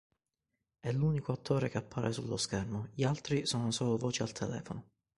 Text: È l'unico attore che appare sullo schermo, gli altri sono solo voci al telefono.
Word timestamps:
È 0.79 0.91
l'unico 0.91 1.31
attore 1.31 1.69
che 1.69 1.77
appare 1.77 2.11
sullo 2.11 2.35
schermo, 2.35 2.87
gli 2.95 3.03
altri 3.03 3.45
sono 3.45 3.69
solo 3.69 3.97
voci 3.97 4.23
al 4.23 4.31
telefono. 4.31 4.87